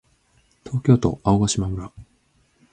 [0.65, 1.91] 東京都青ヶ島村